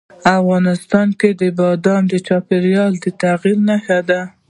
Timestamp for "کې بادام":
1.19-2.03